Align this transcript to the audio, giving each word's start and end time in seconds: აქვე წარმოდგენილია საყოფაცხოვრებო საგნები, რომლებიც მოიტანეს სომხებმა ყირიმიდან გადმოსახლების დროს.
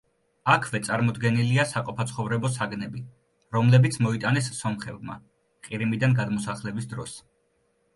აქვე 0.53 0.79
წარმოდგენილია 0.87 1.65
საყოფაცხოვრებო 1.73 2.51
საგნები, 2.57 3.03
რომლებიც 3.59 4.03
მოიტანეს 4.09 4.53
სომხებმა 4.65 5.23
ყირიმიდან 5.71 6.23
გადმოსახლების 6.23 6.95
დროს. 6.97 7.21